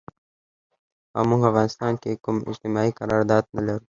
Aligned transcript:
او 1.15 1.21
مونږ 1.29 1.41
افغانستان 1.49 1.93
کې 2.01 2.21
کوم 2.23 2.37
اجتماعي 2.49 2.91
قرارداد 2.99 3.43
نه 3.55 3.61
لرو 3.67 3.85